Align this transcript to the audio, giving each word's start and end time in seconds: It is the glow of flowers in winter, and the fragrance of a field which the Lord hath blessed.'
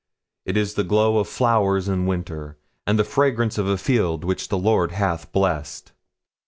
It 0.47 0.57
is 0.57 0.73
the 0.73 0.83
glow 0.83 1.19
of 1.19 1.27
flowers 1.27 1.87
in 1.87 2.07
winter, 2.07 2.57
and 2.87 2.97
the 2.97 3.03
fragrance 3.03 3.59
of 3.59 3.67
a 3.67 3.77
field 3.77 4.23
which 4.23 4.47
the 4.49 4.57
Lord 4.57 4.93
hath 4.93 5.31
blessed.' 5.31 5.91